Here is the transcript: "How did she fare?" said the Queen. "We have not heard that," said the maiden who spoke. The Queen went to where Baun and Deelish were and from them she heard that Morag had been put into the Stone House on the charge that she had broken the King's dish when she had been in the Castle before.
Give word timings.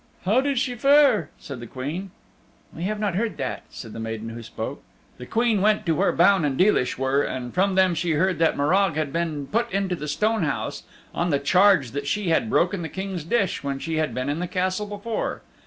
"How 0.25 0.41
did 0.41 0.57
she 0.57 0.73
fare?" 0.73 1.29
said 1.37 1.59
the 1.59 1.67
Queen. 1.67 2.09
"We 2.75 2.85
have 2.85 2.99
not 2.99 3.13
heard 3.13 3.37
that," 3.37 3.65
said 3.69 3.93
the 3.93 3.99
maiden 3.99 4.29
who 4.29 4.41
spoke. 4.41 4.81
The 5.19 5.27
Queen 5.27 5.61
went 5.61 5.85
to 5.85 5.93
where 5.93 6.11
Baun 6.11 6.43
and 6.43 6.57
Deelish 6.57 6.97
were 6.97 7.21
and 7.21 7.53
from 7.53 7.75
them 7.75 7.93
she 7.93 8.13
heard 8.13 8.39
that 8.39 8.57
Morag 8.57 8.95
had 8.95 9.13
been 9.13 9.45
put 9.45 9.71
into 9.71 9.95
the 9.95 10.07
Stone 10.07 10.41
House 10.41 10.81
on 11.13 11.29
the 11.29 11.37
charge 11.37 11.91
that 11.91 12.07
she 12.07 12.29
had 12.29 12.49
broken 12.49 12.81
the 12.81 12.89
King's 12.89 13.23
dish 13.23 13.63
when 13.63 13.77
she 13.77 13.97
had 13.97 14.11
been 14.15 14.27
in 14.27 14.39
the 14.39 14.47
Castle 14.47 14.87
before. 14.87 15.43